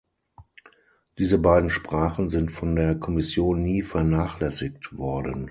Diese 1.19 1.37
beiden 1.37 1.69
Sprachen 1.69 2.27
sind 2.27 2.51
von 2.51 2.75
der 2.75 2.95
Kommission 2.95 3.61
nie 3.61 3.83
vernachlässigt 3.83 4.97
worden. 4.97 5.39